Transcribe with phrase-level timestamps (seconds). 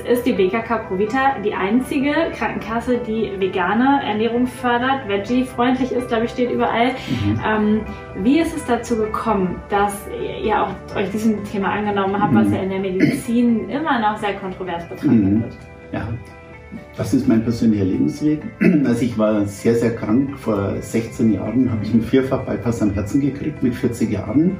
[0.00, 6.24] Jetzt ist die BKK Provita die einzige Krankenkasse, die vegane Ernährung fördert, veggie-freundlich ist, glaube
[6.24, 6.92] ich, steht überall.
[6.92, 7.40] Mhm.
[7.44, 7.80] Ähm,
[8.22, 10.06] wie ist es dazu gekommen, dass
[10.42, 12.36] ihr auch euch diesem Thema angenommen habt, mhm.
[12.36, 15.42] was ja in der Medizin immer noch sehr kontrovers betrachtet mhm.
[15.42, 15.56] wird?
[15.92, 16.08] Ja,
[16.96, 18.40] das ist mein persönlicher Lebensweg.
[18.86, 20.38] Also ich war sehr, sehr krank.
[20.38, 24.56] Vor 16 Jahren habe ich einen Vierfach-Bypass am Herzen gekriegt mit 40 Jahren.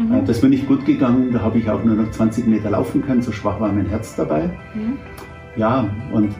[0.00, 0.14] Mhm.
[0.14, 1.30] Äh, das ist mir nicht gut gegangen.
[1.32, 3.22] Da habe ich auch nur noch 20 Meter laufen können.
[3.22, 4.50] So schwach war mein Herz dabei.
[4.74, 4.98] Mhm.
[5.56, 6.34] Ja, und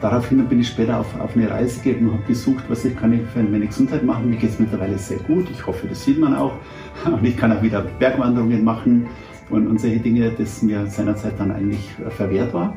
[0.00, 3.12] daraufhin bin ich später auf, auf eine Reise gegangen und habe gesucht, was ich kann
[3.12, 4.28] ich für meine Gesundheit machen.
[4.28, 5.48] Mir geht es mittlerweile sehr gut.
[5.50, 6.52] Ich hoffe, das sieht man auch.
[7.04, 9.06] Und ich kann auch wieder Bergwanderungen machen
[9.50, 12.74] und, und solche Dinge, das mir seinerzeit dann eigentlich verwehrt war.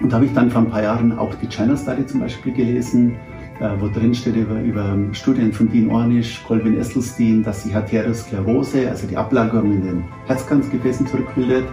[0.00, 2.52] Und da habe ich dann vor ein paar Jahren auch die China Study zum Beispiel
[2.52, 3.16] gelesen, äh,
[3.60, 9.06] wo drin steht über, über Studien von Dean Ornish, Colvin Esselstein, dass sich Arteriosklerose, also
[9.06, 11.64] die Ablagerung in den Herzkranzgefäßen zurückbildet.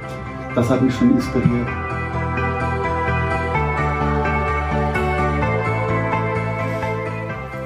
[0.56, 1.68] Das hat mich schon inspiriert.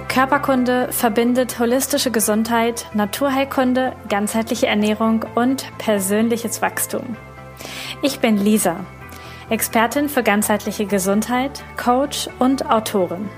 [0.07, 7.17] Körperkunde verbindet holistische Gesundheit, Naturheilkunde, ganzheitliche Ernährung und persönliches Wachstum.
[8.01, 8.77] Ich bin Lisa
[9.49, 13.29] Expertin für ganzheitliche Gesundheit, Coach und Autorin.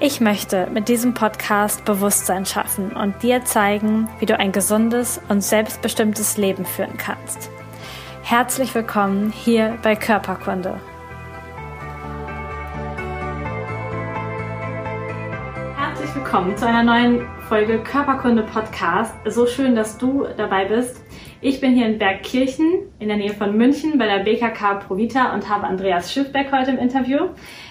[0.00, 5.40] Ich möchte mit diesem Podcast Bewusstsein schaffen und dir zeigen, wie du ein gesundes und
[5.40, 7.48] selbstbestimmtes Leben führen kannst.
[8.22, 10.80] Herzlich willkommen hier bei Körperkunde.
[15.76, 19.14] Herzlich willkommen zu einer neuen Folge Körperkunde Podcast.
[19.26, 21.03] So schön, dass du dabei bist.
[21.46, 25.46] Ich bin hier in Bergkirchen in der Nähe von München bei der BKK Provita und
[25.50, 27.18] habe Andreas Schiffbeck heute im Interview.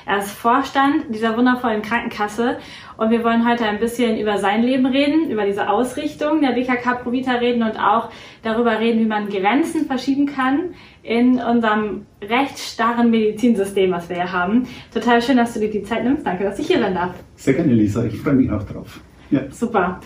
[0.06, 2.60] Er ist Vorstand dieser wundervollen Krankenkasse
[2.98, 7.02] und wir wollen heute ein bisschen über sein Leben reden, über diese Ausrichtung der BKK
[7.02, 8.12] Provita reden und auch
[8.44, 14.32] darüber reden, wie man Grenzen verschieben kann in unserem recht starren Medizinsystem, was wir hier
[14.32, 14.68] haben.
[14.94, 16.28] Total schön, dass du dir die Zeit nimmst.
[16.28, 17.16] Danke, dass ich hier sein darf.
[17.38, 18.06] Sehr gerne, Lisa.
[18.06, 19.02] Ich freue mich auch drauf.
[19.32, 19.50] Ja.
[19.50, 20.00] Super.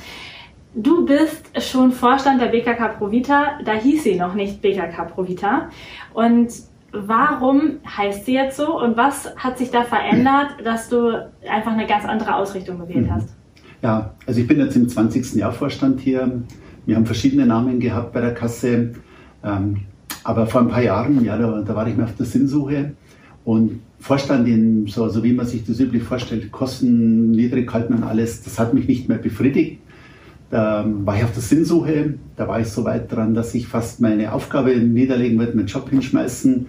[0.79, 5.69] Du bist schon Vorstand der BKK Provita, da hieß sie noch nicht BKK Provita.
[6.13, 6.49] Und
[6.91, 11.87] warum heißt sie jetzt so und was hat sich da verändert, dass du einfach eine
[11.87, 13.11] ganz andere Ausrichtung gewählt mhm.
[13.11, 13.29] hast?
[13.81, 15.33] Ja, also ich bin jetzt im 20.
[15.33, 16.43] Jahr Vorstand hier.
[16.85, 18.93] Wir haben verschiedene Namen gehabt bei der Kasse.
[19.43, 19.81] Ähm,
[20.23, 22.91] aber vor ein paar Jahren, ja, da, da war ich mir auf der Sinnsuche.
[23.45, 28.03] Und Vorstand in, so, so wie man sich das üblich vorstellt, Kosten niedrig halten und
[28.03, 29.81] alles, das hat mich nicht mehr befriedigt.
[30.50, 34.00] Da war ich auf der Sinnsuche, da war ich so weit dran, dass ich fast
[34.00, 36.66] meine Aufgabe niederlegen würde, meinen Job hinschmeißen.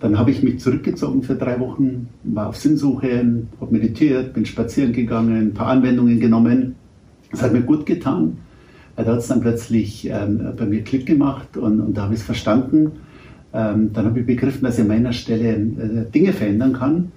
[0.00, 3.24] Dann habe ich mich zurückgezogen für drei Wochen, war auf Sinnsuche,
[3.60, 6.74] habe meditiert, bin spazieren gegangen, ein paar Anwendungen genommen.
[7.30, 8.38] Das hat mir gut getan.
[8.96, 12.20] Da hat es dann plötzlich ähm, bei mir Klick gemacht und, und da habe ich
[12.20, 12.92] es verstanden.
[13.52, 17.12] Ähm, dann habe ich begriffen, dass ich an meiner Stelle äh, Dinge verändern kann.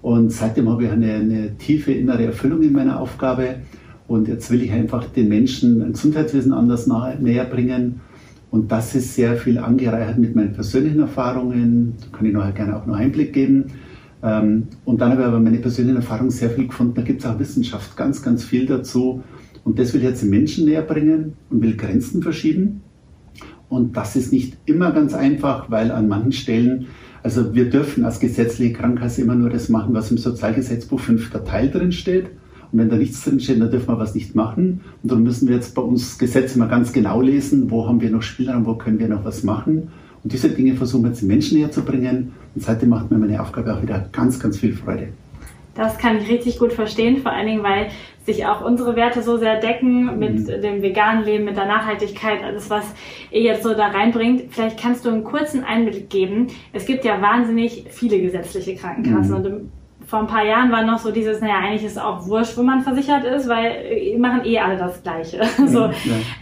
[0.00, 3.56] Und seitdem habe ich eine, eine tiefe innere Erfüllung in meiner Aufgabe
[4.12, 8.02] und jetzt will ich einfach den Menschen ein Gesundheitswesen anders näher bringen.
[8.50, 11.94] Und das ist sehr viel angereichert mit meinen persönlichen Erfahrungen.
[11.98, 13.72] Da kann ich nachher gerne auch noch Einblick geben.
[14.22, 16.92] Ähm, und dann habe ich aber meine persönlichen Erfahrungen sehr viel gefunden.
[16.92, 19.22] Da gibt es auch Wissenschaft ganz, ganz viel dazu.
[19.64, 22.82] Und das will ich jetzt den Menschen näher bringen und will Grenzen verschieben.
[23.70, 26.86] Und das ist nicht immer ganz einfach, weil an manchen Stellen,
[27.22, 31.30] also wir dürfen als gesetzliche Krankenkasse immer nur das machen, was im Sozialgesetzbuch 5.
[31.46, 32.26] Teil drin steht.
[32.72, 34.80] Und wenn da nichts drinsteht, dann dürfen wir was nicht machen.
[35.02, 38.10] Und dann müssen wir jetzt bei uns Gesetze mal ganz genau lesen, wo haben wir
[38.10, 39.88] noch Spielraum, wo können wir noch was machen.
[40.24, 42.32] Und diese Dinge versuchen wir jetzt den Menschen näher zu bringen.
[42.54, 45.08] Und seitdem macht mir meine Aufgabe auch wieder ganz, ganz viel Freude.
[45.74, 47.88] Das kann ich richtig gut verstehen, vor allen Dingen, weil
[48.24, 50.62] sich auch unsere Werte so sehr decken mit mhm.
[50.62, 52.84] dem veganen Leben, mit der Nachhaltigkeit, alles, was
[53.30, 54.44] ihr jetzt so da reinbringt.
[54.50, 56.48] Vielleicht kannst du einen kurzen Einblick geben.
[56.72, 59.46] Es gibt ja wahnsinnig viele gesetzliche Krankenkassen mhm.
[59.46, 59.72] und
[60.12, 62.62] vor ein paar Jahren war noch so dieses, naja, eigentlich ist es auch wurscht, wo
[62.62, 63.72] man versichert ist, weil
[64.12, 65.40] die machen eh alle das Gleiche.
[65.66, 65.92] so, ja.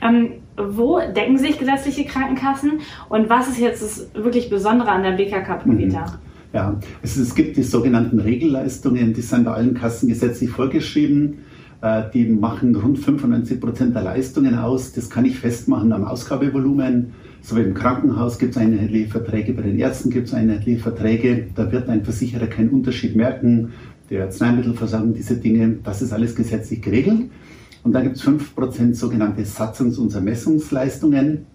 [0.03, 5.12] ähm, wo decken sich gesetzliche Krankenkassen und was ist jetzt das wirklich Besondere an der
[5.12, 6.00] BKK Provita?
[6.00, 6.53] Mhm.
[6.53, 11.44] Ja, es, es gibt die sogenannten Regelleistungen, die sind bei allen Kassen gesetzlich vorgeschrieben.
[11.80, 14.92] Äh, die machen rund 95 Prozent der Leistungen aus.
[14.94, 17.12] Das kann ich festmachen am Ausgabevolumen.
[17.42, 21.47] So wie im Krankenhaus gibt es einheitliche Verträge, bei den Ärzten gibt es einheitliche Verträge.
[21.54, 23.72] Da wird ein Versicherer keinen Unterschied merken.
[24.10, 27.31] Die Arzneimittelversorgung, diese Dinge, das ist alles gesetzlich geregelt.
[27.83, 31.47] Und dann gibt es 5% sogenannte Satzungs- und Ermessungsleistungen.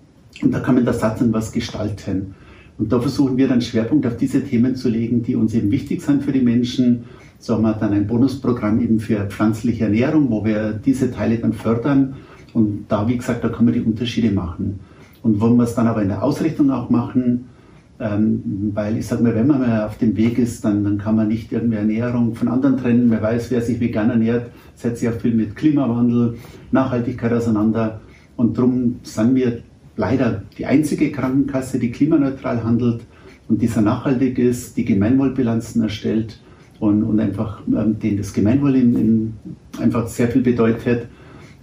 [0.41, 2.33] Und da kann man der Satzung was gestalten.
[2.77, 6.01] Und da versuchen wir dann Schwerpunkt auf diese Themen zu legen, die uns eben wichtig
[6.01, 7.05] sind für die Menschen.
[7.39, 11.53] So haben wir dann ein Bonusprogramm eben für pflanzliche Ernährung, wo wir diese Teile dann
[11.53, 12.15] fördern.
[12.53, 14.79] Und da, wie gesagt, da kann man die Unterschiede machen.
[15.25, 17.49] Und wollen wir es dann aber in der Ausrichtung auch machen,
[17.97, 21.15] Ähm, weil ich sage mal, wenn man mal auf dem Weg ist, dann, dann kann
[21.15, 23.09] man nicht irgendwie Ernährung von anderen trennen.
[23.09, 26.35] Wer weiß, wer sich vegan ernährt, setzt sich auch viel mit Klimawandel,
[26.71, 28.01] Nachhaltigkeit auseinander.
[28.35, 29.59] Und darum sind wir
[29.95, 33.01] leider die einzige Krankenkasse, die klimaneutral handelt
[33.47, 36.41] und dieser nachhaltig ist, die Gemeinwohlbilanzen erstellt
[36.81, 39.33] und, und einfach ähm, denen das Gemeinwohl in, in
[39.79, 41.07] einfach sehr viel bedeutet.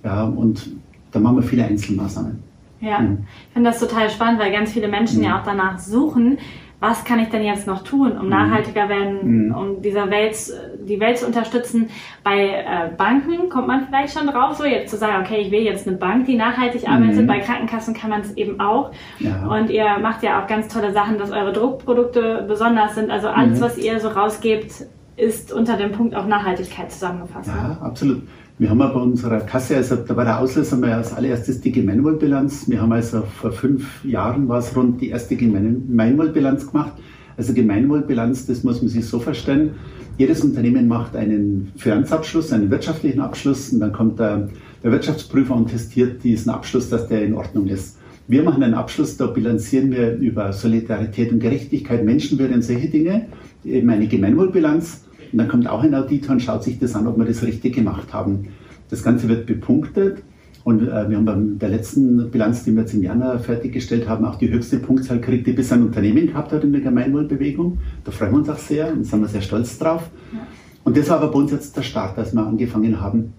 [0.02, 0.70] Ja, und
[1.10, 2.51] da machen wir viele Einzelmaßnahmen.
[2.82, 3.26] Ja, mhm.
[3.48, 5.24] ich finde das total spannend, weil ganz viele Menschen mhm.
[5.24, 6.38] ja auch danach suchen,
[6.80, 8.30] was kann ich denn jetzt noch tun, um mhm.
[8.30, 9.54] nachhaltiger werden, mhm.
[9.54, 10.36] um dieser Welt,
[10.84, 11.90] die Welt zu unterstützen.
[12.24, 15.62] Bei äh, Banken kommt man vielleicht schon drauf, so jetzt zu sagen, okay, ich will
[15.62, 17.22] jetzt eine Bank, die nachhaltig arbeitet.
[17.22, 17.26] Mhm.
[17.28, 18.90] Bei Krankenkassen kann man es eben auch.
[19.20, 19.46] Ja.
[19.46, 23.12] Und ihr macht ja auch ganz tolle Sachen, dass eure Druckprodukte besonders sind.
[23.12, 23.62] Also alles, mhm.
[23.62, 24.86] was ihr so rausgebt,
[25.16, 27.48] ist unter dem Punkt auch Nachhaltigkeit zusammengefasst.
[27.48, 27.78] Ja, ne?
[27.80, 28.22] absolut.
[28.62, 31.72] Wir haben aber bei unserer Kasse, also da war der Auslöser mal als allererstes die
[31.72, 32.70] Gemeinwohlbilanz.
[32.70, 36.92] Wir haben also vor fünf Jahren war es rund die erste Gemeinwohlbilanz gemacht.
[37.36, 39.70] Also Gemeinwohlbilanz, das muss man sich so verstehen.
[40.16, 44.48] Jedes Unternehmen macht einen Finanzabschluss, einen wirtschaftlichen Abschluss und dann kommt der,
[44.84, 47.98] der Wirtschaftsprüfer und testiert diesen Abschluss, dass der in Ordnung ist.
[48.28, 53.26] Wir machen einen Abschluss, da bilanzieren wir über Solidarität und Gerechtigkeit, Menschenwürde und solche Dinge,
[53.64, 55.01] eben eine Gemeinwohlbilanz.
[55.32, 57.74] Und dann kommt auch ein Auditor und schaut sich das an, ob wir das richtig
[57.74, 58.48] gemacht haben.
[58.90, 60.22] Das Ganze wird bepunktet.
[60.64, 64.24] Und äh, wir haben bei der letzten Bilanz, die wir jetzt im Januar fertiggestellt haben,
[64.24, 67.78] auch die höchste Punktzahl gekriegt, die bis ein Unternehmen gehabt hat in der Gemeinwohlbewegung.
[68.04, 70.10] Da freuen wir uns auch sehr und sind wir sehr stolz drauf.
[70.32, 70.46] Ja.
[70.84, 73.32] Und das war aber bei uns jetzt der Start, als wir angefangen haben.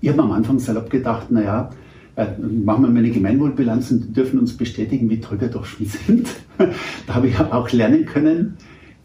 [0.00, 1.70] Ich habe am Anfang salopp gedacht, naja,
[2.16, 5.86] äh, machen wir mal eine Gemeinwohlbilanz und dürfen uns bestätigen, wie toll wir doch schon
[6.06, 6.28] sind.
[7.06, 8.56] da habe ich auch lernen können,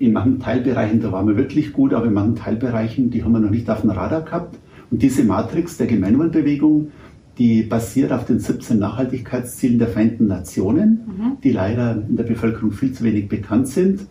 [0.03, 3.39] in manchen Teilbereichen, da waren wir wirklich gut, aber in manchen Teilbereichen, die haben wir
[3.39, 4.57] noch nicht auf dem Radar gehabt.
[4.91, 6.91] Und diese Matrix der Gemeinwohlbewegung,
[7.37, 11.37] die basiert auf den 17 Nachhaltigkeitszielen der Vereinten Nationen, mhm.
[11.41, 14.01] die leider in der Bevölkerung viel zu wenig bekannt sind.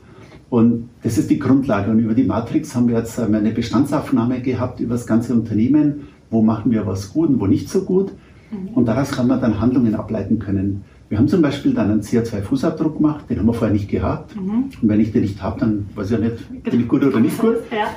[0.49, 1.91] Und das ist die Grundlage.
[1.91, 6.09] Und über die Matrix haben wir jetzt eine Bestandsaufnahme gehabt über das ganze Unternehmen.
[6.31, 8.13] Wo machen wir was gut und wo nicht so gut?
[8.51, 8.69] Mhm.
[8.75, 10.85] Und daraus kann man dann Handlungen ableiten können.
[11.13, 14.35] Wir haben zum Beispiel dann einen CO2-Fußabdruck gemacht, den haben wir vorher nicht gehabt.
[14.35, 14.71] Mhm.
[14.81, 17.21] Und wenn ich den nicht habe, dann weiß ich ja nicht, bin ich gut oder
[17.21, 17.57] nicht gut.
[17.71, 17.89] Ja.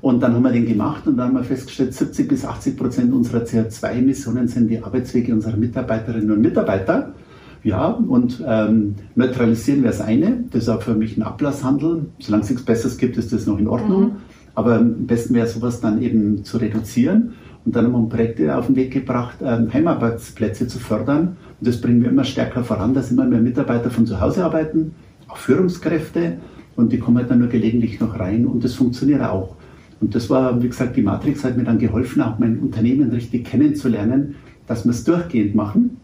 [0.00, 3.12] Und dann haben wir den gemacht und dann haben wir festgestellt, 70 bis 80 Prozent
[3.12, 7.12] unserer CO2-Emissionen sind die Arbeitswege unserer Mitarbeiterinnen und Mitarbeiter.
[7.62, 10.44] Ja, und ähm, neutralisieren wäre das eine.
[10.50, 12.06] Das ist auch für mich ein Ablasshandel.
[12.20, 14.02] Solange es nichts Besseres gibt, ist das noch in Ordnung.
[14.02, 14.12] Mhm.
[14.54, 17.34] Aber am besten wäre sowas dann eben zu reduzieren.
[17.70, 21.36] Und dann haben wir Projekte auf den Weg gebracht, ähm, Heimarbeitsplätze zu fördern.
[21.60, 24.90] Und das bringen wir immer stärker voran, dass immer mehr Mitarbeiter von zu Hause arbeiten,
[25.28, 26.38] auch Führungskräfte.
[26.74, 29.54] Und die kommen halt dann nur gelegentlich noch rein und das funktioniert auch.
[30.00, 33.44] Und das war, wie gesagt, die Matrix hat mir dann geholfen, auch mein Unternehmen richtig
[33.44, 34.34] kennenzulernen,
[34.66, 35.96] dass wir es durchgehend machen.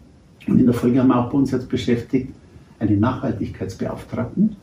[0.46, 2.32] Und in der Folge haben wir auch bei uns jetzt beschäftigt
[2.78, 4.54] einen Nachhaltigkeitsbeauftragten.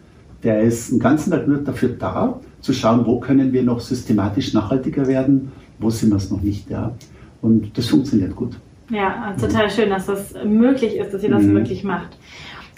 [0.42, 4.54] Der ist den ganzen Tag nur dafür da, zu schauen, wo können wir noch systematisch
[4.54, 6.70] nachhaltiger werden, wo sind wir es noch nicht.
[6.70, 6.94] Ja.
[7.42, 8.58] Und das funktioniert gut.
[8.90, 11.54] Ja, total schön, dass das möglich ist, dass ihr das mhm.
[11.54, 12.18] möglich macht.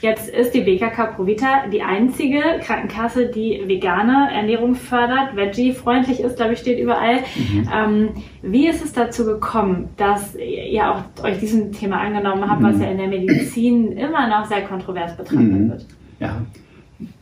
[0.01, 6.53] Jetzt ist die BKK Provita die einzige Krankenkasse, die vegane Ernährung fördert, veggie-freundlich ist, glaube
[6.53, 7.21] ich, steht überall.
[7.35, 7.69] Mhm.
[7.73, 8.09] Ähm,
[8.41, 12.65] wie ist es dazu gekommen, dass ihr auch euch diesem Thema angenommen habt, mhm.
[12.65, 15.69] was ja in der Medizin immer noch sehr kontrovers betrachtet mhm.
[15.69, 15.85] wird?
[16.19, 16.41] Ja,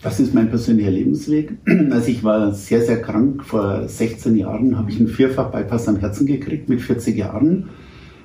[0.01, 1.57] das ist mein persönlicher Lebensweg.
[1.91, 6.25] Als ich war sehr, sehr krank, vor 16 Jahren, habe ich einen Vierfach-Bypass am Herzen
[6.25, 7.69] gekriegt mit 40 Jahren.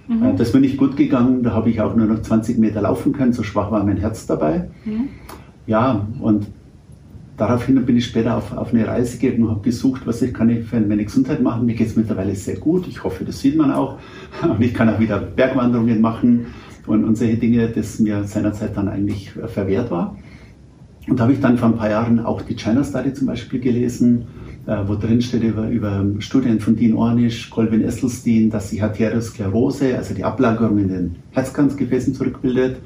[0.09, 0.23] Mhm.
[0.23, 3.13] Äh, das bin ich gut gegangen, da habe ich auch nur noch 20 Meter laufen
[3.13, 4.69] können, so schwach war mein Herz dabei.
[4.85, 5.09] Mhm.
[5.67, 6.47] Ja, und
[7.37, 10.51] daraufhin bin ich später auf, auf eine Reise gegangen und habe gesucht, was ich kann
[10.63, 11.67] für meine Gesundheit machen.
[11.67, 13.99] Mir geht es mittlerweile sehr gut, ich hoffe, das sieht man auch.
[14.43, 16.47] Und ich kann auch wieder Bergwanderungen machen
[16.87, 20.17] und, und solche Dinge, das mir seinerzeit dann eigentlich verwehrt war.
[21.09, 23.61] Und da habe ich dann vor ein paar Jahren auch die China Study zum Beispiel
[23.61, 24.27] gelesen
[24.69, 29.97] äh, wo drin steht über, über Studien von Dean Ornish, Colvin Esselstyn, dass sich Arteriosklerose,
[29.97, 32.77] also die Ablagerung in den Herzkranzgefäßen zurückbildet.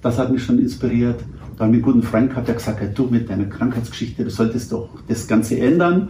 [0.00, 1.22] Das hat mich schon inspiriert.
[1.58, 4.88] Dann mit guten Freund gehabt, der gesagt hat, du mit deiner Krankheitsgeschichte, du solltest doch
[5.08, 6.08] das Ganze ändern.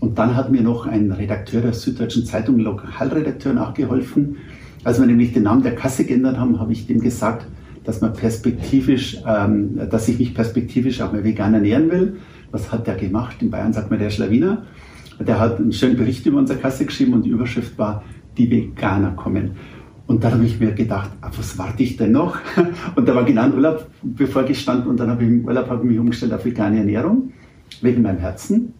[0.00, 4.36] Und dann hat mir noch ein Redakteur der Süddeutschen Zeitung, Lokalredakteur, nachgeholfen.
[4.84, 7.46] Als wir nämlich den Namen der Kasse geändert haben, habe ich dem gesagt,
[7.88, 12.18] dass man perspektivisch, ähm, dass ich mich perspektivisch auch mal vegan ernähren will
[12.50, 13.36] was hat der gemacht?
[13.40, 14.62] In Bayern sagt man der Schlawiner.
[15.20, 18.04] Der hat einen schönen Bericht über unsere Kasse geschrieben und die Überschrift war,
[18.36, 19.52] die Veganer kommen.
[20.06, 22.38] Und dann habe ich mir gedacht, ah, was warte ich denn noch?
[22.94, 25.84] Und da war genau ein Urlaub bevor gestanden und dann habe ich im Urlaub habe
[25.84, 27.34] ich mich umgestellt auf vegane Ernährung,
[27.82, 28.72] wegen meinem Herzen.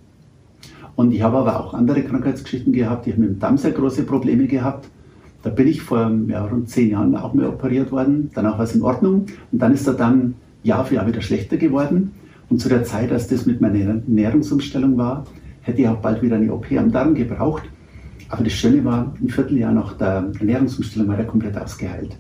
[0.97, 3.07] Und ich habe aber auch andere Krankheitsgeschichten gehabt.
[3.07, 4.89] Ich habe mit dem Darm sehr große Probleme gehabt.
[5.43, 8.31] Da bin ich vor ja, rund zehn Jahren auch mal operiert worden.
[8.35, 9.27] Danach war es in Ordnung.
[9.53, 12.13] Und dann ist er dann Jahr für Jahr wieder schlechter geworden.
[12.51, 15.25] Und zu der Zeit, als das mit meiner Ernährungsumstellung war,
[15.63, 17.65] hätte ich auch bald wieder eine OP am Darm gebraucht.
[18.31, 22.17] Aber das Schöne war, ein Vierteljahr nach der Ernährungsumstellung war er komplett ausgeheilt.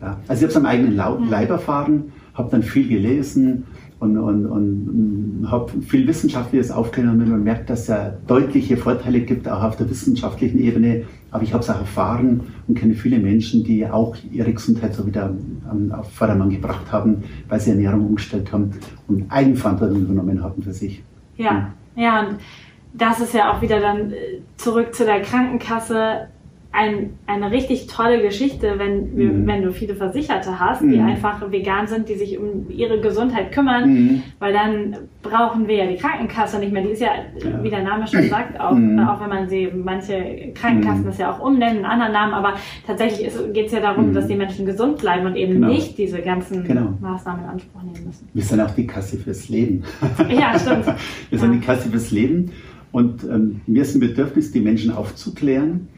[0.00, 0.18] Ja.
[0.28, 3.64] Also ich habe es am eigenen Leib erfahren, habe dann viel gelesen,
[4.00, 9.46] und, und, und habe viel Wissenschaftliches aufgenommen und merkt, dass es ja deutliche Vorteile gibt,
[9.46, 11.04] auch auf der wissenschaftlichen Ebene.
[11.30, 15.06] Aber ich habe es auch erfahren und kenne viele Menschen, die auch ihre Gesundheit so
[15.06, 15.32] wieder
[15.92, 18.72] auf Vordermann gebracht haben, weil sie Ernährung umgestellt haben
[19.06, 21.02] und Eigenverantwortung übernommen haben für sich.
[21.36, 22.38] Ja, ja, und
[22.92, 26.28] das ist ja auch wieder dann äh, zurück zu der Krankenkasse
[26.72, 29.46] ein, eine richtig tolle Geschichte, wenn, mhm.
[29.46, 31.06] wenn du viele Versicherte hast, die mhm.
[31.06, 34.22] einfach vegan sind, die sich um ihre Gesundheit kümmern, mhm.
[34.38, 36.82] weil dann brauchen wir ja die Krankenkasse nicht mehr.
[36.82, 37.08] Die ist ja,
[37.42, 37.62] ja.
[37.64, 39.00] wie der Name schon sagt, auch, mhm.
[39.00, 41.06] auch wenn man sie, manche Krankenkassen mhm.
[41.06, 42.54] das ja auch umnennen, einen anderen Namen, aber
[42.86, 45.68] tatsächlich geht es ja darum, dass die Menschen gesund bleiben und eben genau.
[45.68, 46.94] nicht diese ganzen genau.
[47.00, 48.28] Maßnahmen in Anspruch nehmen müssen.
[48.32, 49.82] Wir sind auch die Kasse fürs Leben.
[50.30, 50.86] Ja, stimmt.
[51.30, 51.58] wir sind ja.
[51.58, 52.52] die Kasse fürs Leben
[52.92, 55.88] und ähm, mir ist ein Bedürfnis, die Menschen aufzuklären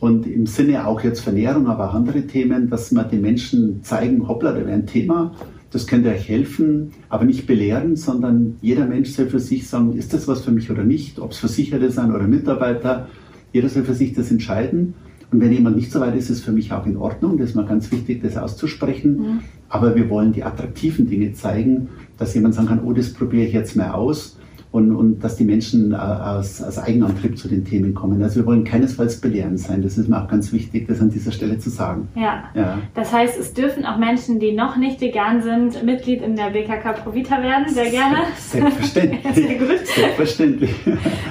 [0.00, 4.26] und im Sinne auch jetzt Vernährung, aber auch andere Themen, dass wir den Menschen zeigen,
[4.28, 5.32] hoppla, da wäre ein Thema,
[5.70, 10.12] das könnte euch helfen, aber nicht belehren, sondern jeder Mensch soll für sich sagen, ist
[10.12, 13.08] das was für mich oder nicht, ob es Versicherte sind oder Mitarbeiter,
[13.52, 14.94] jeder soll für sich das entscheiden.
[15.30, 17.38] Und wenn jemand nicht so weit ist, ist es für mich auch in Ordnung.
[17.38, 19.16] Das ist mir ganz wichtig, das auszusprechen.
[19.16, 19.40] Mhm.
[19.70, 23.54] Aber wir wollen die attraktiven Dinge zeigen, dass jemand sagen kann, oh, das probiere ich
[23.54, 24.36] jetzt mal aus
[24.72, 28.22] und, und dass die Menschen äh, aus, aus Eigenantrieb zu den Themen kommen.
[28.22, 29.82] Also wir wollen keinesfalls belehrend sein.
[29.82, 32.08] Das ist mir auch ganz wichtig, das an dieser Stelle zu sagen.
[32.16, 32.44] Ja.
[32.54, 32.78] ja.
[32.94, 36.94] Das heißt, es dürfen auch Menschen, die noch nicht vegan sind, Mitglied in der BKK
[36.94, 38.16] Provita werden, sehr gerne.
[38.38, 39.20] Selbstverständlich.
[39.34, 39.86] sehr gut.
[39.86, 40.74] Selbstverständlich.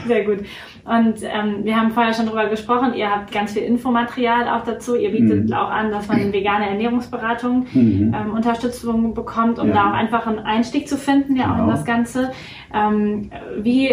[0.07, 0.39] sehr gut.
[0.83, 4.95] Und ähm, wir haben vorher schon darüber gesprochen, ihr habt ganz viel Infomaterial auch dazu.
[4.95, 5.53] Ihr bietet mhm.
[5.53, 8.15] auch an, dass man vegane Ernährungsberatung mhm.
[8.15, 9.73] ähm, Unterstützung bekommt, um ja.
[9.73, 11.53] da auch einfach einen Einstieg zu finden, ja genau.
[11.53, 11.77] auch in genau.
[11.77, 12.31] das Ganze.
[12.73, 13.29] Ähm,
[13.61, 13.91] wie,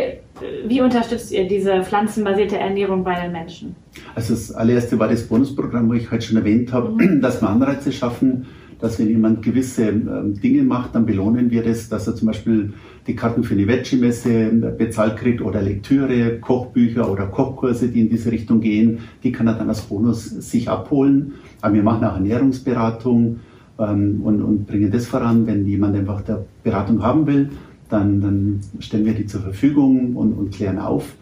[0.67, 3.77] wie unterstützt ihr diese pflanzenbasierte Ernährung bei den Menschen?
[4.15, 7.21] Also das allererste war das Bonusprogramm, wo ich heute schon erwähnt habe, mhm.
[7.23, 8.47] dass wir Anreize schaffen,
[8.81, 12.73] dass wenn jemand gewisse ähm, Dinge macht, dann belohnen wir das, dass er zum Beispiel
[13.09, 18.31] die Karten für eine Veggie-Messe bezahlt kriegt oder Lektüre, Kochbücher oder Kochkurse, die in diese
[18.31, 21.33] Richtung gehen, die kann er dann als Bonus sich abholen.
[21.63, 23.41] Aber wir machen auch Ernährungsberatung
[23.79, 27.51] ähm, und, und bringen das voran, wenn jemand einfach der Beratung haben will,
[27.89, 31.15] dann, dann stellen wir die zur Verfügung und, und klären auf.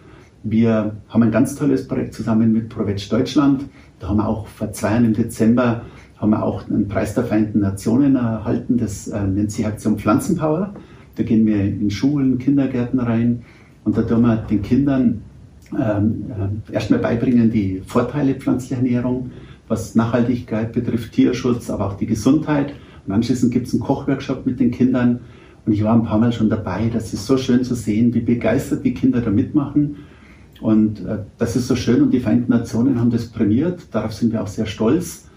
[0.42, 3.64] Wir haben ein ganz tolles Projekt zusammen mit ProVeg Deutschland.
[4.00, 5.82] Da haben wir auch vor zwei Jahren im Dezember
[6.18, 8.78] haben wir auch einen Preis der Vereinten Nationen erhalten.
[8.78, 10.74] Das äh, nennt sich Aktion Pflanzenpower.
[11.16, 13.42] Da gehen wir in Schulen, Kindergärten rein
[13.84, 15.22] und da tun wir den Kindern
[15.72, 16.24] ähm,
[16.70, 19.30] äh, erstmal beibringen die Vorteile pflanzlicher Ernährung,
[19.68, 22.72] was Nachhaltigkeit betrifft, Tierschutz, aber auch die Gesundheit.
[23.06, 25.20] Und anschließend gibt es einen Kochworkshop mit den Kindern.
[25.64, 26.88] Und ich war ein paar Mal schon dabei.
[26.92, 29.96] Das ist so schön zu sehen, wie begeistert die Kinder da mitmachen.
[30.60, 33.88] Und äh, das ist so schön und die Vereinten Nationen haben das prämiert.
[33.90, 35.28] Darauf sind wir auch sehr stolz.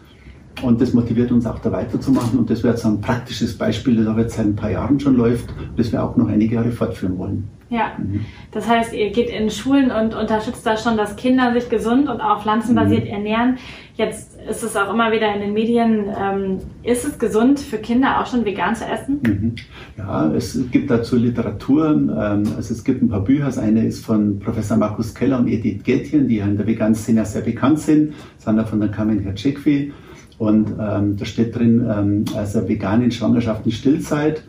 [0.61, 2.37] Und das motiviert uns auch da weiterzumachen.
[2.39, 5.15] Und das wäre jetzt ein praktisches Beispiel, das aber jetzt seit ein paar Jahren schon
[5.15, 7.47] läuft, das wir auch noch einige Jahre fortführen wollen.
[7.69, 8.25] Ja, mhm.
[8.51, 12.19] das heißt, ihr geht in Schulen und unterstützt da schon, dass Kinder sich gesund und
[12.19, 13.11] auch pflanzenbasiert mhm.
[13.11, 13.57] ernähren.
[13.95, 18.19] Jetzt ist es auch immer wieder in den Medien, ähm, ist es gesund für Kinder
[18.19, 19.19] auch schon vegan zu essen?
[19.23, 19.55] Mhm.
[19.97, 21.91] Ja, es gibt dazu Literatur.
[21.91, 23.45] Ähm, also es gibt ein paar Bücher.
[23.45, 26.95] Das eine ist von Professor Markus Keller und Edith Gätjen, die ja in der veganen
[26.95, 28.13] Szene sehr bekannt sind.
[28.37, 29.93] Das andere von der Carmen Hercegwi.
[30.39, 34.41] Und ähm, da steht drin, ähm, also vegan in Schwangerschaften Stillzeit.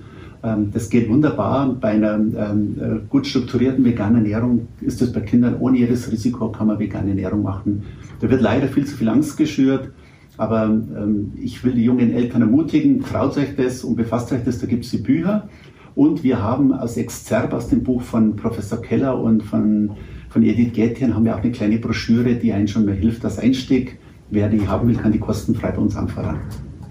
[0.42, 1.74] Ähm, das geht wunderbar.
[1.80, 6.48] Bei einer ähm, äh, gut strukturierten veganen Ernährung ist das bei Kindern ohne jedes Risiko,
[6.50, 7.82] kann man vegane Ernährung machen.
[8.20, 9.90] Da wird leider viel zu viel Angst geschürt.
[10.36, 14.58] Aber ähm, ich will die jungen Eltern ermutigen, traut euch das und befasst euch das,
[14.60, 15.48] da gibt es die Bücher.
[15.96, 19.90] Und wir haben aus Exzerb, aus dem Buch von Professor Keller und von,
[20.30, 23.40] von Edith Gätjen, haben wir auch eine kleine Broschüre, die einen schon mal hilft als
[23.40, 23.98] Einstieg
[24.30, 26.40] wer die haben will, kann die kostenfrei bei uns anfordern.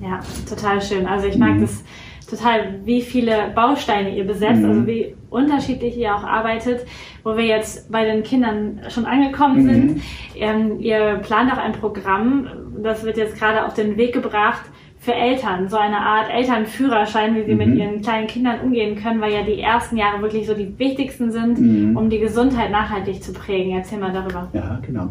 [0.02, 1.06] Ja, total schön.
[1.06, 1.62] Also ich mag mhm.
[1.62, 1.84] das
[2.30, 4.72] total, wie viele Bausteine ihr besetzt, also mhm.
[4.72, 6.86] also wie unterschiedlich ihr auch arbeitet,
[7.24, 9.70] wo wir jetzt bei den Kindern schon angekommen mhm.
[9.70, 10.02] sind.
[10.36, 12.48] Ähm, ihr plant auch ein Programm,
[12.84, 14.62] das wird jetzt gerade auf den Weg gebracht
[15.00, 17.58] für Eltern, so eine Art Elternführerschein, wie sie mhm.
[17.58, 21.32] mit ihren kleinen Kindern umgehen können, weil ja die ersten Jahre wirklich so die wichtigsten
[21.32, 21.98] sind, mhm.
[21.98, 23.76] um die Gesundheit nachhaltig zu prägen.
[23.78, 24.50] Erzähl mal darüber.
[24.54, 25.10] Ja, genau.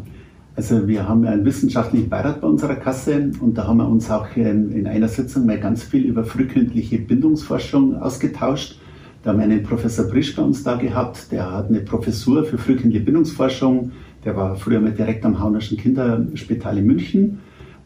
[0.58, 4.26] Also wir haben einen wissenschaftlichen Beirat bei unserer Kasse und da haben wir uns auch
[4.34, 8.80] in einer Sitzung mal ganz viel über frühkindliche Bindungsforschung ausgetauscht.
[9.22, 12.58] Da haben wir einen Professor Brisch bei uns da gehabt, der hat eine Professur für
[12.58, 13.92] frühkindliche Bindungsforschung.
[14.24, 17.38] Der war früher mal direkt am Haunerschen Kinderspital in München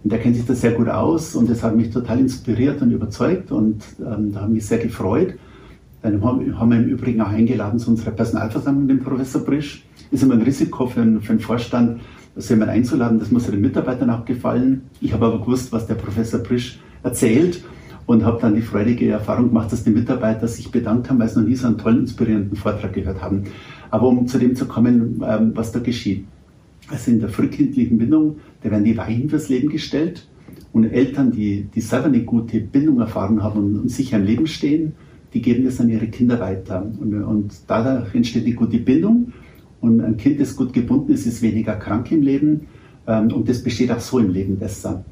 [0.03, 2.91] und der kennt sich da sehr gut aus und das hat mich total inspiriert und
[2.91, 5.35] überzeugt und ähm, da habe ich mich sehr gefreut.
[6.01, 9.85] Dann haben wir im Übrigen auch eingeladen zu unserer Personalversammlung den Professor Brisch.
[10.11, 12.01] Ist immer ein Risiko für einen, für einen Vorstand,
[12.37, 13.19] jemand einzuladen.
[13.19, 14.83] Das muss ja den Mitarbeitern auch gefallen.
[15.01, 17.63] Ich habe aber gewusst, was der Professor Brisch erzählt
[18.07, 21.41] und habe dann die freudige Erfahrung gemacht, dass die Mitarbeiter sich bedankt haben, weil sie
[21.41, 23.45] noch nie so einen tollen, inspirierenden Vortrag gehört haben.
[23.91, 26.25] Aber um zu dem zu kommen, ähm, was da geschieht.
[26.89, 30.27] Also in der frühkindlichen Bindung, da werden die Weichen fürs Leben gestellt
[30.73, 34.47] und Eltern, die, die selber eine gute Bindung erfahren haben und, und sicher im Leben
[34.47, 34.95] stehen,
[35.33, 36.83] die geben das an ihre Kinder weiter.
[36.83, 39.33] Und, und dadurch entsteht eine gute Bindung
[39.83, 42.69] und ein Kind, das gut gebunden ist, ist weniger krank im Leben
[43.07, 45.05] ähm, und das besteht auch so im Leben besser.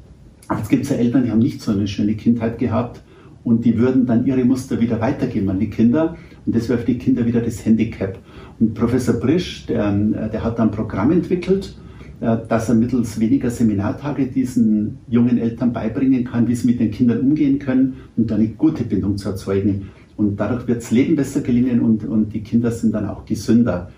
[0.49, 3.03] Jetzt gibt es ja Eltern, die haben nicht so eine schöne Kindheit gehabt
[3.43, 6.97] und die würden dann ihre Muster wieder weitergeben an die Kinder und das für die
[6.97, 8.17] Kinder wieder das Handicap.
[8.59, 11.75] Und Professor Brisch, der, der hat dann ein Programm entwickelt,
[12.21, 16.91] äh, dass er mittels weniger Seminartage diesen jungen Eltern beibringen kann, wie sie mit den
[16.91, 19.89] Kindern umgehen können und eine gute Bindung zu erzeugen.
[20.15, 23.89] Und dadurch wird das Leben besser gelingen und, und die Kinder sind dann auch gesünder.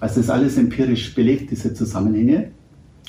[0.00, 2.50] Also das ist alles empirisch belegt, diese Zusammenhänge.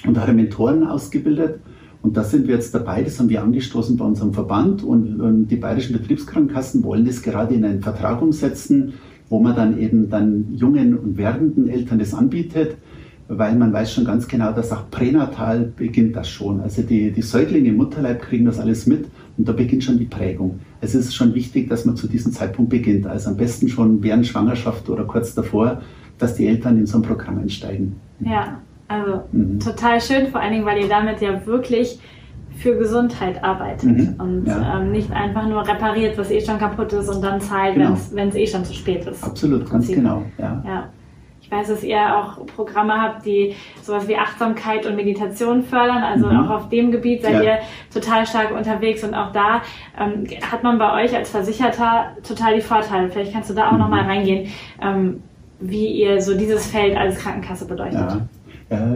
[0.05, 1.59] Und da hat er Mentoren ausgebildet
[2.01, 5.47] und da sind wir jetzt dabei, das haben wir angestoßen bei unserem Verband und, und
[5.47, 8.93] die bayerischen Betriebskrankenkassen wollen das gerade in einen Vertrag umsetzen,
[9.29, 12.75] wo man dann eben dann jungen und werdenden Eltern das anbietet,
[13.27, 16.59] weil man weiß schon ganz genau, dass auch pränatal beginnt das schon.
[16.59, 19.05] Also die, die Säuglinge im Mutterleib kriegen das alles mit
[19.37, 20.59] und da beginnt schon die Prägung.
[20.81, 23.05] Es ist schon wichtig, dass man zu diesem Zeitpunkt beginnt.
[23.05, 25.81] Also am besten schon während Schwangerschaft oder kurz davor,
[26.21, 27.99] dass die Eltern in so ein Programm einsteigen.
[28.19, 29.59] Ja, also mhm.
[29.59, 31.99] total schön, vor allen Dingen, weil ihr damit ja wirklich
[32.57, 34.15] für Gesundheit arbeitet mhm.
[34.19, 34.79] und ja.
[34.79, 37.97] ähm, nicht einfach nur repariert, was eh schon kaputt ist und dann zahlt, genau.
[38.13, 39.23] wenn es eh schon zu spät ist.
[39.23, 40.23] Absolut, ganz genau.
[40.37, 40.63] Ja.
[40.65, 40.89] ja.
[41.41, 46.03] Ich weiß, dass ihr auch Programme habt, die sowas wie Achtsamkeit und Meditation fördern.
[46.03, 46.39] Also mhm.
[46.39, 47.41] auch auf dem Gebiet seid ja.
[47.41, 47.57] ihr
[47.91, 49.61] total stark unterwegs und auch da
[49.99, 53.09] ähm, hat man bei euch als Versicherter total die Vorteile.
[53.09, 53.79] Vielleicht kannst du da auch mhm.
[53.79, 54.49] nochmal reingehen,
[54.81, 55.23] ähm,
[55.61, 57.93] wie ihr so dieses Feld als Krankenkasse bedeutet.
[57.93, 58.27] Ja.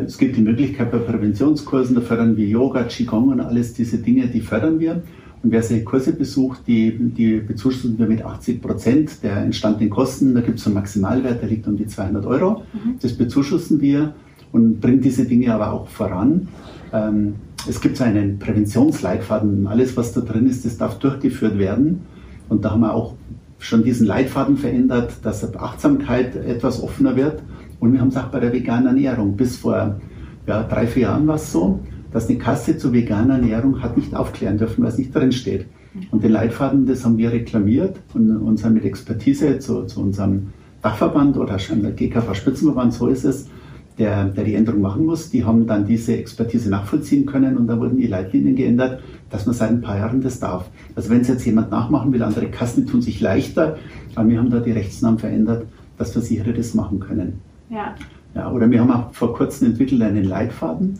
[0.06, 4.28] Es gibt die Möglichkeit bei Präventionskursen, da fördern wir Yoga, Qigong und alles diese Dinge,
[4.28, 5.04] die fördern wir.
[5.43, 10.34] Und wer solche Kurse besucht, die, die bezuschussen wir mit 80 Prozent der entstandenen Kosten.
[10.34, 12.63] Da gibt es einen Maximalwert, der liegt um die 200 Euro.
[12.73, 12.95] Mhm.
[13.01, 14.15] Das bezuschussen wir
[14.51, 16.47] und bringen diese Dinge aber auch voran.
[16.93, 17.36] Ähm,
[17.67, 19.67] es gibt so einen Präventionsleitfaden.
[19.67, 22.01] Alles, was da drin ist, das darf durchgeführt werden.
[22.49, 23.13] Und da haben wir auch
[23.60, 27.41] schon diesen Leitfaden verändert, dass Achtsamkeit etwas offener wird
[27.80, 29.36] und wir haben es auch bei der veganen Ernährung.
[29.36, 30.00] Bis vor
[30.48, 31.80] ja, drei, vier Jahren war es so,
[32.12, 35.65] dass eine Kasse zur veganen Ernährung hat nicht aufklären dürfen, was nicht drin steht.
[36.12, 40.48] Und den Leitfaden, das haben wir reklamiert und, sind mit Expertise zu, zu unserem
[40.82, 43.50] Dachverband oder der GKV Spitzenverband, so ist es,
[43.97, 45.29] der, der die Änderung machen muss.
[45.29, 49.55] Die haben dann diese Expertise nachvollziehen können und da wurden die Leitlinien geändert, dass man
[49.55, 50.69] seit ein paar Jahren das darf.
[50.95, 53.77] Also wenn es jetzt jemand nachmachen will, andere Kassen tun sich leichter,
[54.15, 55.65] aber wir haben da die Rechtsnamen verändert,
[55.97, 57.39] dass Versicherer das machen können.
[57.69, 57.95] Ja.
[58.34, 58.51] ja.
[58.51, 60.99] Oder wir haben auch vor kurzem entwickelt einen Leitfaden.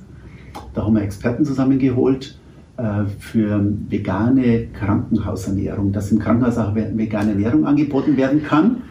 [0.74, 2.40] Da haben wir Experten zusammengeholt
[2.78, 8.84] äh, für vegane Krankenhausernährung, dass im Krankenhaus auch vegane Ernährung angeboten werden kann.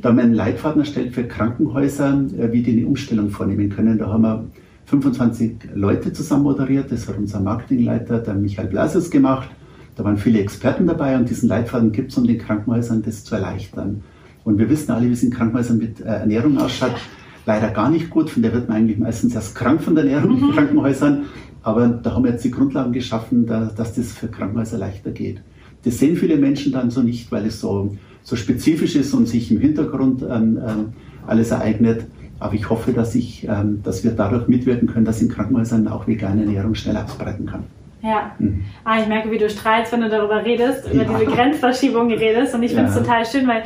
[0.00, 3.98] Da haben wir einen Leitfaden erstellt für Krankenhäuser, äh, wie die eine Umstellung vornehmen können.
[3.98, 4.44] Da haben wir
[4.86, 6.90] 25 Leute zusammen moderiert.
[6.90, 9.48] Das hat unser Marketingleiter, der Michael Blases, gemacht.
[9.96, 13.34] Da waren viele Experten dabei und diesen Leitfaden gibt es, um den Krankenhäusern das zu
[13.34, 14.02] erleichtern.
[14.44, 16.96] Und wir wissen alle, wie es in Krankenhäusern mit äh, Ernährung ausschaut
[17.46, 18.30] leider gar nicht gut.
[18.30, 20.48] Von der wird man eigentlich meistens erst krank von der Ernährung mhm.
[20.48, 21.24] in Krankenhäusern.
[21.62, 25.42] Aber da haben wir jetzt die Grundlagen geschaffen, dass das für Krankenhäuser leichter geht.
[25.84, 29.50] Das sehen viele Menschen dann so nicht, weil es so, so spezifisch ist und sich
[29.50, 30.92] im Hintergrund ähm, ähm,
[31.26, 32.06] alles ereignet.
[32.38, 36.06] Aber ich hoffe, dass, ich, ähm, dass wir dadurch mitwirken können, dass in Krankenhäusern auch
[36.08, 37.64] vegane Ernährung schnell ausbreiten kann.
[38.02, 38.32] Ja.
[38.38, 38.64] Mhm.
[38.84, 41.18] Ah, ich merke, wie du strahlst, wenn du darüber redest, über ja.
[41.18, 42.54] diese Grenzverschiebung redest.
[42.54, 43.62] Und ich finde es total schön, weil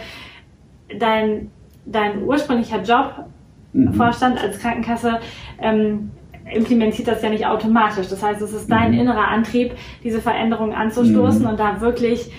[0.98, 1.50] dein,
[1.86, 3.24] dein ursprünglicher Job
[3.72, 3.94] mhm.
[3.94, 5.20] Vorstand als Krankenkasse
[5.58, 6.10] ähm,
[6.54, 8.08] implementiert das ja nicht automatisch.
[8.08, 9.00] Das heißt, es ist dein mhm.
[9.00, 9.72] innerer Antrieb,
[10.04, 11.48] diese Veränderung anzustoßen mhm.
[11.48, 12.30] und da wirklich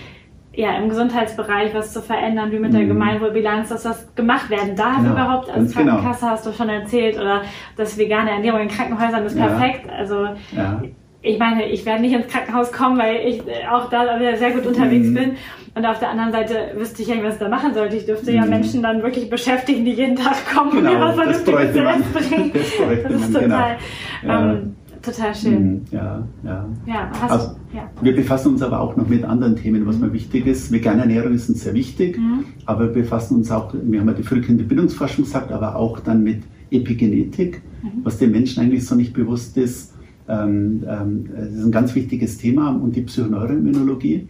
[0.54, 2.88] ja, im Gesundheitsbereich was zu verändern, wie mit der mhm.
[2.88, 5.92] Gemeinwohlbilanz, dass das gemacht werden darf genau, überhaupt als genau.
[5.92, 6.32] Krankenkasse, genau.
[6.32, 7.42] hast du schon erzählt, oder
[7.76, 9.46] das vegane Ernährung in Krankenhäusern ist ja.
[9.46, 9.88] perfekt.
[9.88, 10.24] Also
[10.56, 10.82] ja.
[11.22, 15.06] ich meine, ich werde nicht ins Krankenhaus kommen, weil ich auch da sehr gut unterwegs
[15.06, 15.14] mhm.
[15.14, 15.36] bin.
[15.74, 17.94] Und auf der anderen Seite wüsste ich ja nicht, was ich da machen sollte.
[17.94, 18.50] Ich dürfte ja mhm.
[18.50, 22.12] Menschen dann wirklich beschäftigen, die jeden Tag kommen genau, und mir was Vernünftiges zu essen
[22.12, 22.52] bringen.
[22.52, 23.76] Das, das ist total,
[24.22, 24.40] genau.
[24.40, 24.76] ähm,
[25.12, 25.72] total schön.
[25.72, 26.68] Mhm, ja, ja.
[26.86, 30.46] ja, also, ja, Wir befassen uns aber auch noch mit anderen Themen, was mir wichtig
[30.46, 30.72] ist.
[30.72, 32.44] Vegane Ernährung ist uns sehr wichtig, mhm.
[32.66, 36.42] aber wir befassen uns auch, wir haben ja die Frühkindbildungsforschung gesagt, aber auch dann mit
[36.70, 38.04] Epigenetik, mhm.
[38.04, 39.94] was den Menschen eigentlich so nicht bewusst ist.
[40.28, 44.28] Ähm, ähm, das ist ein ganz wichtiges Thema und die Psychoneuroimmunologie.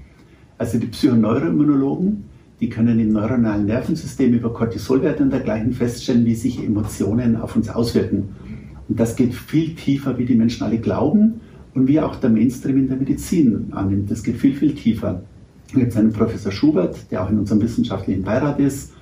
[0.57, 2.25] Also die Psychoneuroimmunologen,
[2.61, 7.69] die können im neuronalen Nervensystem über Cortisolwerte und dergleichen feststellen, wie sich Emotionen auf uns
[7.69, 8.31] auswirken.
[8.89, 11.41] Und das geht viel tiefer, wie die Menschen alle glauben
[11.75, 14.11] und wie auch der Mainstream in der Medizin annimmt.
[14.11, 15.23] Das geht viel, viel tiefer.
[15.73, 18.93] Da gibt es einen Professor Schubert, der auch in unserem wissenschaftlichen Beirat ist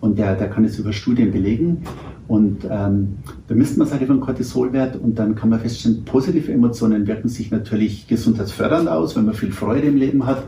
[0.00, 1.82] und der, der kann es über Studien belegen.
[2.26, 7.06] Und ähm, da misst man seine von Cortisolwert und dann kann man feststellen, positive Emotionen
[7.06, 10.44] wirken sich natürlich gesundheitsfördernd aus, wenn man viel Freude im Leben hat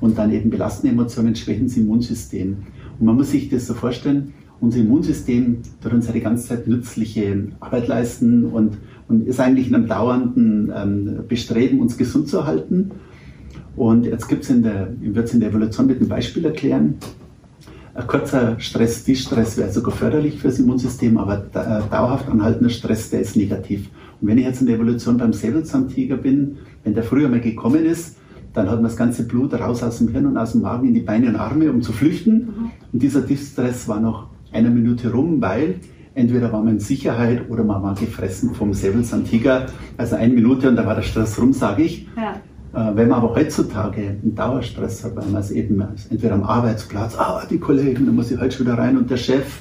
[0.00, 2.58] und dann eben belastende Emotionen schwächen das Immunsystem.
[3.00, 4.32] Und man muss sich das so vorstellen,
[4.64, 9.86] unser Immunsystem ja die ganze Zeit nützliche Arbeit leisten und, und ist eigentlich in einem
[9.86, 12.92] dauernden ähm, Bestreben, uns gesund zu halten.
[13.76, 16.94] Und jetzt gibt's in der, wird es in der Evolution mit einem Beispiel erklären.
[17.94, 23.10] Ein kurzer Stress, Distress wäre sogar förderlich für das Immunsystem, aber äh, dauerhaft anhaltender Stress,
[23.10, 23.88] der ist negativ.
[24.20, 27.84] Und wenn ich jetzt in der Evolution beim Säbelzahntiger bin, wenn der früher mal gekommen
[27.84, 28.16] ist,
[28.52, 30.94] dann hat man das ganze Blut raus aus dem Hirn und aus dem Magen in
[30.94, 32.34] die Beine und Arme, um zu flüchten.
[32.34, 32.70] Mhm.
[32.92, 35.76] Und dieser Distress war noch eine Minute rum, weil
[36.14, 39.66] entweder war man in Sicherheit oder man war gefressen vom Säbelzahntiger.
[39.96, 42.06] Also eine Minute und da war der Stress rum, sage ich.
[42.16, 42.34] Ja.
[42.74, 47.16] Äh, wenn man aber heutzutage einen Dauerstress hat, weil man es eben entweder am Arbeitsplatz,
[47.16, 49.60] ah, die Kollegen, da muss ich heute schon wieder rein und der Chef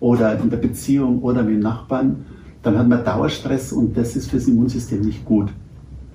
[0.00, 2.24] oder in der Beziehung oder mit dem Nachbarn,
[2.62, 5.50] dann hat man Dauerstress und das ist fürs Immunsystem nicht gut.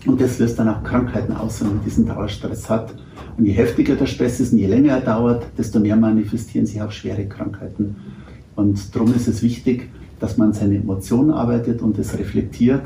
[0.06, 2.94] Und das löst dann auch Krankheiten aus, wenn man diesen Dauerstress hat.
[3.38, 6.82] Und je heftiger der Stress ist und je länger er dauert, desto mehr manifestieren sich
[6.82, 7.96] auch schwere Krankheiten.
[8.60, 9.88] Und darum ist es wichtig,
[10.20, 12.82] dass man seine Emotionen arbeitet und es reflektiert,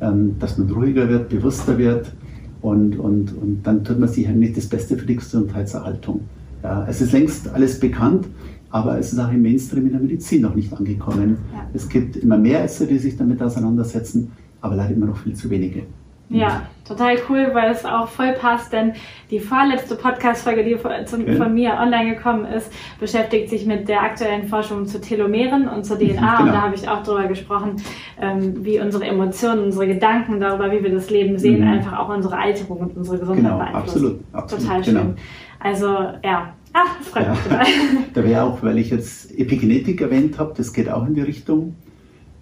[0.00, 2.12] ähm, dass man ruhiger wird, bewusster wird
[2.60, 6.22] und, und, und dann tut man sich eigentlich das Beste für die Gesundheitserhaltung.
[6.64, 8.26] Ja, es ist längst alles bekannt,
[8.70, 11.36] aber es ist auch im Mainstream in der Medizin noch nicht angekommen.
[11.52, 11.68] Ja.
[11.72, 15.50] Es gibt immer mehr Ärzte, die sich damit auseinandersetzen, aber leider immer noch viel zu
[15.50, 15.84] wenige.
[16.32, 18.92] Ja, total cool, weil es auch voll passt, denn
[19.30, 24.86] die vorletzte Podcast-Folge, die von, mir online gekommen ist, beschäftigt sich mit der aktuellen Forschung
[24.86, 26.14] zu Telomeren und zur DNA.
[26.14, 26.42] Genau.
[26.42, 27.76] Und da habe ich auch darüber gesprochen,
[28.20, 31.72] ähm, wie unsere Emotionen, unsere Gedanken darüber, wie wir das Leben sehen, mhm.
[31.72, 34.24] einfach auch unsere Alterung und unsere Gesundheit genau, beeinflussen.
[34.32, 34.64] Absolut, absolut.
[34.64, 34.94] Total schön.
[34.94, 35.14] Genau.
[35.60, 35.86] Also,
[36.24, 36.54] ja.
[36.74, 37.30] Ach, das freut ja.
[37.30, 37.66] mich total.
[38.14, 41.76] da wäre auch, weil ich jetzt Epigenetik erwähnt habe, das geht auch in die Richtung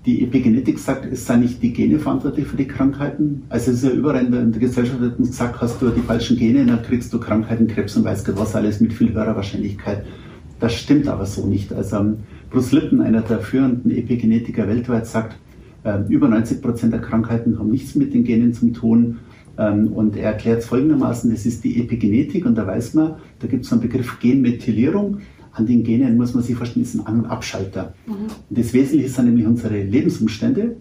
[0.06, 3.42] die Epigenetik sagt, es sei nicht die Gene verantwortlich für die Krankheiten.
[3.50, 6.38] Also es ist ja überall in der, in der Gesellschaft gesagt, hast du die falschen
[6.38, 10.06] Gene, dann kriegst du Krankheiten, Krebs und weiß Gott was alles mit viel höherer Wahrscheinlichkeit.
[10.58, 11.72] Das stimmt aber so nicht.
[11.72, 12.16] Also ähm,
[12.50, 15.36] Bruce Lipton, einer der führenden Epigenetiker weltweit, sagt,
[15.84, 19.18] äh, über 90 Prozent der Krankheiten haben nichts mit den Genen zu tun.
[19.58, 23.46] Ähm, und er erklärt es folgendermaßen, es ist die Epigenetik und da weiß man, da
[23.46, 25.18] gibt es einen Begriff Genmethylierung
[25.60, 27.94] an den Genen muss man sich vorstellen, ist ein An- und Abschalter.
[28.06, 28.14] Mhm.
[28.48, 30.76] Und das Wesentliche sind nämlich unsere Lebensumstände.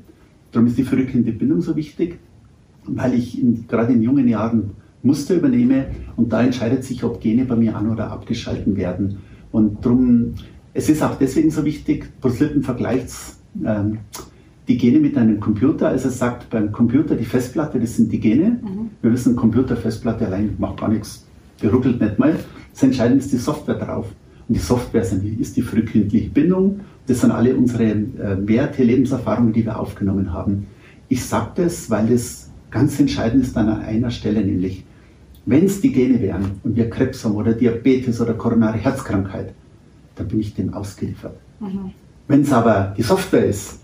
[0.51, 2.17] Darum ist die verrückende Bindung so wichtig,
[2.85, 4.71] weil ich in, gerade in jungen Jahren
[5.03, 9.17] Muster übernehme und da entscheidet sich, ob Gene bei mir an- oder abgeschalten werden.
[9.51, 10.33] Und darum,
[10.73, 13.09] es ist auch deswegen so wichtig, Bruce vergleicht
[13.65, 13.99] ähm,
[14.67, 15.89] die Gene mit einem Computer.
[15.89, 18.59] Also er sagt, beim Computer die Festplatte, das sind die Gene.
[18.61, 18.89] Mhm.
[19.01, 21.25] Wir wissen, Computer, Festplatte allein macht gar nichts,
[21.61, 22.35] die ruckelt nicht mal.
[22.73, 24.07] Das Entscheidende ist die Software drauf.
[24.49, 25.03] Und die Software
[25.39, 26.79] ist die frühkindliche Bindung.
[27.05, 30.65] Das sind alle unsere äh, Werte, Lebenserfahrungen, die wir aufgenommen haben.
[31.07, 34.83] Ich sage das, weil es ganz entscheidend ist an einer Stelle, nämlich
[35.45, 39.53] wenn es die Gene wären und wir Krebs haben oder Diabetes oder koronare Herzkrankheit,
[40.15, 41.37] dann bin ich dem ausgeliefert.
[41.59, 41.91] Mhm.
[42.27, 43.79] Wenn es aber die Software ist,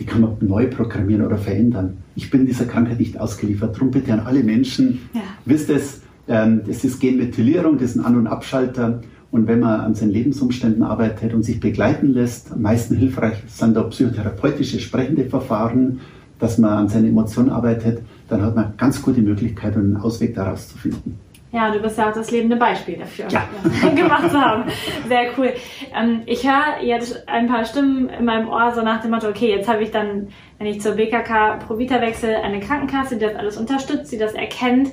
[0.00, 1.98] die kann man neu programmieren oder verändern.
[2.14, 3.76] Ich bin dieser Krankheit nicht ausgeliefert.
[3.76, 5.22] Darum bitte an alle Menschen, ja.
[5.44, 9.00] wisst es, ähm, das ist Genmethylierung, das ist ein An- und Abschalter.
[9.36, 13.76] Und wenn man an seinen Lebensumständen arbeitet und sich begleiten lässt, am meisten hilfreich sind
[13.76, 16.00] da psychotherapeutische sprechende Verfahren,
[16.38, 20.68] dass man an seinen Emotionen arbeitet, dann hat man ganz gute Möglichkeit, einen Ausweg daraus
[20.68, 21.20] zu finden.
[21.52, 23.46] Ja, du bist ja auch das lebende Beispiel dafür ja.
[23.94, 24.64] gemacht zu haben.
[25.06, 25.52] Sehr cool.
[25.94, 29.50] Ähm, ich höre jetzt ein paar Stimmen in meinem Ohr so nach dem Motto, okay,
[29.50, 33.58] jetzt habe ich dann, wenn ich zur BKK Provita wechsle, eine Krankenkasse, die das alles
[33.58, 34.92] unterstützt, die das erkennt.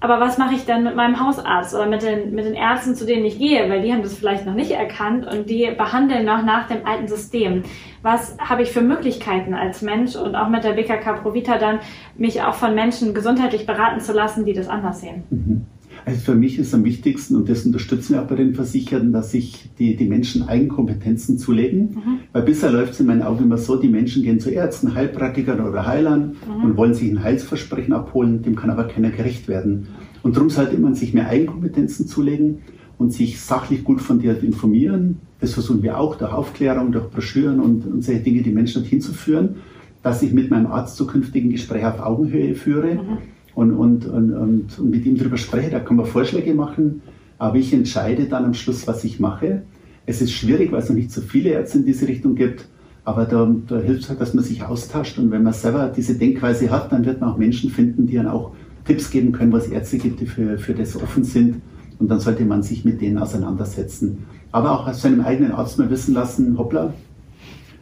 [0.00, 3.04] Aber was mache ich dann mit meinem Hausarzt oder mit den, mit den Ärzten, zu
[3.04, 3.68] denen ich gehe?
[3.68, 7.08] Weil die haben das vielleicht noch nicht erkannt und die behandeln noch nach dem alten
[7.08, 7.64] System.
[8.02, 11.80] Was habe ich für Möglichkeiten als Mensch und auch mit der BKK Provita dann,
[12.16, 15.24] mich auch von Menschen gesundheitlich beraten zu lassen, die das anders sehen?
[15.30, 15.66] Mhm.
[16.08, 19.30] Also für mich ist am wichtigsten, und das unterstützen wir auch bei den Versicherten, dass
[19.30, 21.80] sich die, die Menschen Eigenkompetenzen zulegen.
[21.80, 22.20] Mhm.
[22.32, 25.60] Weil bisher läuft es in meinen Augen immer so, die Menschen gehen zu Ärzten, Heilpraktikern
[25.60, 26.64] oder Heilern mhm.
[26.64, 29.88] und wollen sich ein Heilsversprechen abholen, dem kann aber keiner gerecht werden.
[30.22, 32.60] Und darum sollte man sich mehr Eigenkompetenzen zulegen
[32.96, 35.18] und sich sachlich gut fundiert informieren.
[35.40, 39.02] Das versuchen wir auch durch Aufklärung, durch Broschüren und, und solche Dinge, die Menschen dorthin
[39.02, 39.56] zu führen,
[40.02, 42.94] dass ich mit meinem Arzt zukünftigen Gespräche auf Augenhöhe führe.
[42.94, 43.18] Mhm
[43.58, 45.70] und, und, und, und, mit ihm darüber spreche.
[45.70, 47.02] Da kann man Vorschläge machen,
[47.38, 49.62] Aber ich entscheide dann am Schluss, was ich mache.
[50.06, 52.68] Es ist schwierig, weil es noch nicht so viele Ärzte in diese Richtung gibt.
[53.04, 55.18] Aber da, da hilft es halt, dass man sich austauscht.
[55.18, 58.28] Und wenn man selber diese Denkweise hat, dann wird man auch Menschen finden, die dann
[58.28, 58.52] auch
[58.84, 61.56] Tipps geben können, was Ärzte gibt, die für, für das offen sind.
[61.98, 64.18] Und dann sollte man sich mit denen auseinandersetzen.
[64.52, 66.94] Aber auch aus seinem eigenen Arzt mal wissen lassen, hoppla,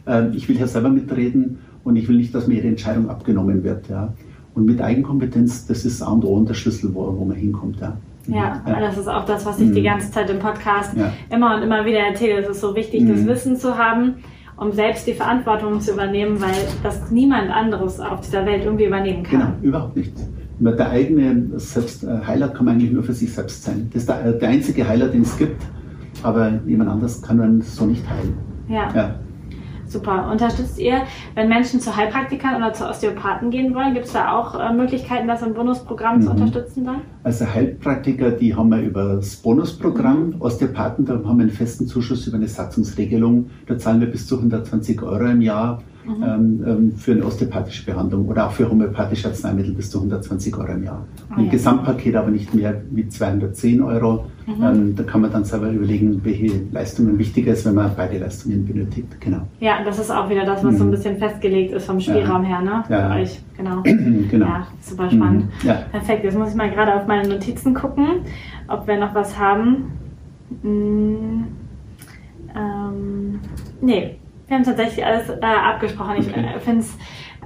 [0.07, 3.63] äh, ich will ja selber mitreden und ich will nicht, dass mir jede Entscheidung abgenommen
[3.63, 3.89] wird.
[3.89, 4.15] Ja.
[4.57, 7.79] Und mit Eigenkompetenz, das ist A und O und der Schlüssel, wo, wo man hinkommt.
[7.79, 7.95] Ja.
[8.25, 9.85] Ja, ja, das ist auch das, was ich die mhm.
[9.85, 11.13] ganze Zeit im Podcast ja.
[11.29, 12.41] immer und immer wieder erzähle.
[12.41, 13.09] Es ist so wichtig, mhm.
[13.09, 14.15] das Wissen zu haben,
[14.57, 19.23] um selbst die Verantwortung zu übernehmen, weil das niemand anderes auf dieser Welt irgendwie übernehmen
[19.23, 19.39] kann.
[19.39, 20.11] Genau, überhaupt nicht.
[20.59, 23.87] Der eigene selbst, äh, Heiler kann man eigentlich nur für sich selbst sein.
[23.93, 25.61] Das ist der, der einzige Heiler, den es gibt,
[26.23, 28.33] aber jemand anders kann man so nicht heilen.
[28.67, 28.91] Ja.
[28.93, 29.15] ja.
[29.87, 30.29] Super.
[30.31, 31.03] Unterstützt ihr,
[31.35, 33.93] wenn Menschen zu Heilpraktikern oder zu Osteopathen gehen wollen?
[33.93, 36.21] Gibt es da auch äh, Möglichkeiten, das im Bonusprogramm mhm.
[36.21, 37.01] zu unterstützen dann?
[37.23, 40.29] Also Heilpraktiker, die haben wir über das Bonusprogramm.
[40.29, 40.41] Mhm.
[40.41, 43.49] Osteopathen, da haben wir einen festen Zuschuss über eine Satzungsregelung.
[43.65, 46.23] Da zahlen wir bis zu 120 Euro im Jahr mhm.
[46.23, 50.71] ähm, ähm für eine osteopathische Behandlung oder auch für homöopathische Arzneimittel bis zu 120 Euro
[50.71, 51.05] im Jahr.
[51.29, 51.51] Ah, Im ja.
[51.51, 54.25] Gesamtpaket aber nicht mehr wie 210 Euro.
[54.45, 54.63] Mhm.
[54.63, 58.65] Ähm, da kann man dann selber überlegen, welche Leistungen wichtiger ist, wenn man beide Leistungen
[58.65, 59.19] benötigt.
[59.19, 59.41] Genau.
[59.59, 60.77] Ja, das ist auch wieder das, was mhm.
[60.77, 60.91] so ein mhm.
[60.91, 62.49] bisschen festgelegt ist vom Spielraum ja.
[62.49, 62.83] her, ne?
[62.89, 63.09] Ja.
[63.09, 63.41] Für euch.
[63.57, 63.81] Genau.
[63.83, 64.45] genau.
[64.45, 65.45] Ja, super spannend.
[65.63, 65.67] Mhm.
[65.67, 65.73] Ja.
[65.91, 66.23] Perfekt.
[66.23, 68.21] Jetzt muss ich mal gerade auf meine Notizen gucken,
[68.69, 69.91] ob wir noch was haben.
[70.61, 71.43] Hm,
[72.55, 73.39] ähm,
[73.81, 76.17] nee, wir haben tatsächlich alles äh, abgesprochen.
[76.17, 76.45] Ich okay.
[76.55, 76.97] äh, finde es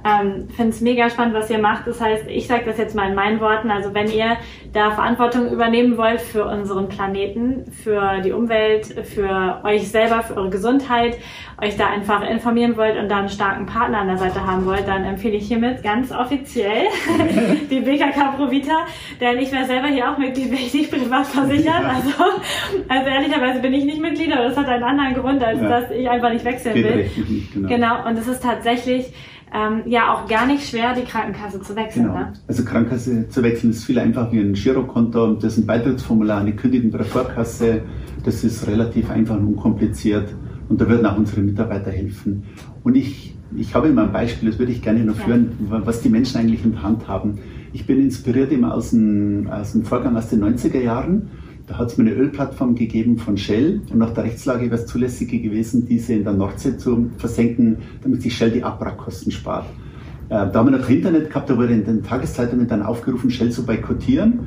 [0.04, 1.86] ähm, finde es mega spannend, was ihr macht.
[1.86, 3.70] Das heißt, ich sage das jetzt mal in meinen Worten.
[3.70, 4.36] Also wenn ihr
[4.72, 10.50] da Verantwortung übernehmen wollt für unseren Planeten, für die Umwelt, für euch selber, für eure
[10.50, 11.18] Gesundheit,
[11.60, 14.88] euch da einfach informieren wollt und da einen starken Partner an der Seite haben wollt,
[14.88, 16.86] dann empfehle ich hiermit ganz offiziell
[17.70, 18.86] die BKK Provita.
[19.20, 21.84] Denn ich wäre selber hier auch Mitglied, wäre ich nicht privat versichert.
[21.84, 22.10] Also,
[22.88, 25.68] also ehrlicherweise bin ich nicht Mitglied, aber das hat einen anderen Grund, als ja.
[25.68, 27.10] dass ich einfach nicht wechseln will.
[27.52, 27.68] Genau.
[27.68, 28.08] genau.
[28.08, 29.12] Und es ist tatsächlich
[29.54, 32.06] ähm, ja auch gar nicht schwer, die Krankenkasse zu wechseln.
[32.06, 32.18] Genau.
[32.18, 32.32] Ne?
[32.48, 35.34] Also Krankenkasse zu wechseln ist viel einfacher wie ein Girokonto.
[35.34, 36.42] Das ist ein Beitrittsformular,
[36.90, 37.82] bei der Vorkasse.
[38.24, 40.34] Das ist relativ einfach und unkompliziert.
[40.68, 42.44] Und da würden auch unsere Mitarbeiter helfen.
[42.82, 45.84] Und ich, ich habe immer ein Beispiel, das würde ich gerne noch führen, ja.
[45.84, 47.38] was die Menschen eigentlich in der Hand haben.
[47.74, 51.30] Ich bin inspiriert immer aus dem, aus dem Vorgang aus den 90er Jahren.
[51.72, 54.84] Da hat es mir eine Ölplattform gegeben von Shell und nach der Rechtslage wäre es
[54.84, 59.64] zulässig gewesen, diese in der Nordsee zu versenken, damit sich Shell die Abwrackkosten spart.
[60.28, 63.48] Äh, da haben wir noch Internet gehabt, da wurde in den Tageszeitungen dann aufgerufen, Shell
[63.48, 64.40] zu boykottieren.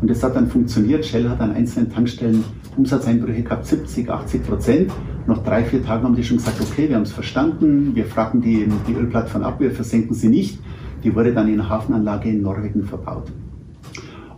[0.00, 1.06] Und das hat dann funktioniert.
[1.06, 2.42] Shell hat an einzelnen Tankstellen
[2.76, 4.92] Umsatzeinbrüche gehabt, 70, 80 Prozent.
[5.28, 8.40] Nach drei, vier Tagen haben die schon gesagt, okay, wir haben es verstanden, wir fragen
[8.40, 10.58] die, die Ölplattform ab, wir versenken sie nicht.
[11.04, 13.30] Die wurde dann in einer Hafenanlage in Norwegen verbaut.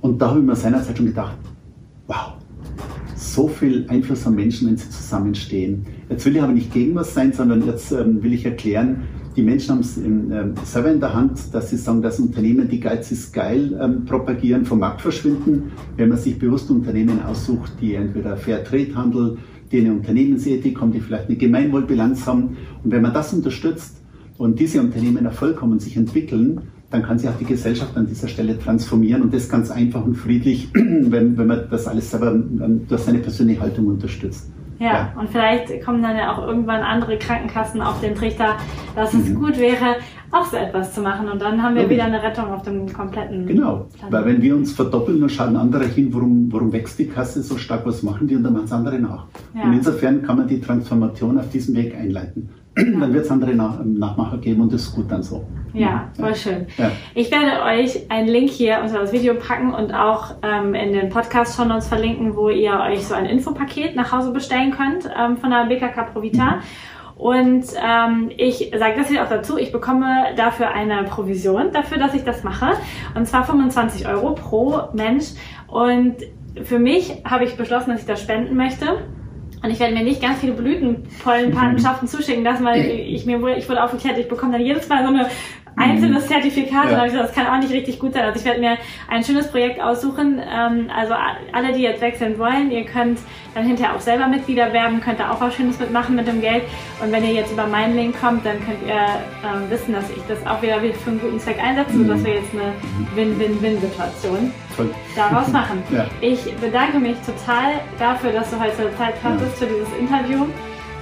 [0.03, 1.39] Und da habe ich mir seinerzeit schon gedacht,
[2.07, 2.35] wow,
[3.17, 5.87] so viel Einfluss am Menschen, wenn sie zusammenstehen.
[6.09, 9.05] Jetzt will ich aber nicht gegen was sein, sondern jetzt ähm, will ich erklären,
[9.37, 12.79] die Menschen haben es ähm, selber in der Hand, dass sie sagen, dass Unternehmen, die
[12.79, 15.73] Geiz ist geil ähm, propagieren, vom Markt verschwinden.
[15.97, 19.39] Wenn man sich bewusst Unternehmen aussucht, die entweder Fair Trade Handel,
[19.73, 22.57] die eine Unternehmensethik haben, die vielleicht eine Gemeinwohlbilanz haben.
[22.85, 23.97] Und wenn man das unterstützt
[24.39, 28.07] und diese Unternehmen Erfolg haben und sich entwickeln, dann kann sich auch die Gesellschaft an
[28.07, 32.33] dieser Stelle transformieren und das ganz einfach und friedlich, wenn, wenn man das alles selber
[32.33, 34.51] ähm, durch seine persönliche Haltung unterstützt.
[34.79, 38.57] Ja, ja, und vielleicht kommen dann ja auch irgendwann andere Krankenkassen auf den Trichter,
[38.97, 39.37] dass es mhm.
[39.37, 39.97] gut wäre,
[40.33, 41.29] auch so etwas zu machen.
[41.29, 41.95] Und dann haben wir okay.
[41.95, 43.47] wieder eine Rettung auf dem kompletten.
[43.47, 44.13] Genau, Planeten.
[44.13, 47.57] weil wenn wir uns verdoppeln, dann schauen andere hin, warum, warum wächst die Kasse so
[47.57, 49.27] stark, was machen die und dann machen es andere nach.
[49.55, 49.63] Ja.
[49.63, 52.49] Und insofern kann man die Transformation auf diesem Weg einleiten.
[52.77, 55.45] Dann wird es andere Nach Nachmacher geben und das ist gut dann so.
[55.73, 56.67] Ja, voll schön.
[56.79, 56.91] Ja.
[57.15, 61.09] Ich werde euch einen Link hier unter das Video packen und auch ähm, in den
[61.09, 65.37] Podcast von uns verlinken, wo ihr euch so ein Infopaket nach Hause bestellen könnt ähm,
[65.37, 66.57] von der BKK Provita.
[66.57, 66.63] Mhm.
[67.17, 72.15] Und ähm, ich sage das hier auch dazu, ich bekomme dafür eine Provision, dafür, dass
[72.15, 72.73] ich das mache.
[73.15, 75.27] Und zwar 25 Euro pro Mensch.
[75.69, 76.17] Und
[76.63, 78.87] für mich habe ich beschlossen, dass ich das spenden möchte.
[79.65, 83.67] Und ich werde mir nicht ganz viele Blütenpollenpatenschaften zuschicken lassen, weil ich mir wohl, ich
[83.67, 85.31] wurde aufgeklärt, ich bekomme dann jedes Mal so eine
[85.77, 86.85] einzelnes Zertifikat.
[86.85, 86.91] Ja.
[86.91, 88.25] Und habe ich gesagt, das kann auch nicht richtig gut sein.
[88.25, 88.77] Also ich werde mir
[89.09, 90.41] ein schönes Projekt aussuchen.
[90.41, 91.15] Ähm, also
[91.53, 93.19] alle, die jetzt wechseln wollen, ihr könnt
[93.55, 96.65] dann hinterher auch selber Mitglieder werben, könnt da auch was Schönes mitmachen mit dem Geld.
[97.03, 100.23] Und wenn ihr jetzt über meinen Link kommt, dann könnt ihr ähm, wissen, dass ich
[100.29, 102.07] das auch wieder für einen guten Zweck einsetze, mhm.
[102.07, 102.73] sodass wir jetzt eine
[103.15, 104.53] Win-Win-Win-Situation
[105.15, 105.83] daraus machen.
[105.91, 106.07] ja.
[106.21, 109.67] Ich bedanke mich total dafür, dass du heute Zeit hattest ja.
[109.67, 110.47] für dieses Interview.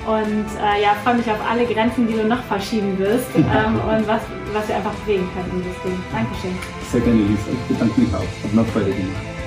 [0.07, 4.07] Und äh, ja, freue mich auf alle Grenzen, die du noch verschieben wirst ähm, und
[4.07, 5.99] was, was wir einfach bewegen können in das Ding.
[6.11, 6.59] Dankeschön.
[6.91, 7.51] Sehr gerne, Lisa.
[7.53, 8.19] Ich bedanke mich auch.
[8.21, 9.41] Hat mir Freude gemacht.